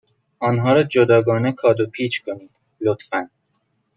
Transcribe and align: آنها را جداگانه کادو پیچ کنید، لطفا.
آنها 0.39 0.71
را 0.73 0.83
جداگانه 0.83 1.51
کادو 1.51 1.85
پیچ 1.89 2.23
کنید، 2.23 2.49
لطفا. 2.81 3.29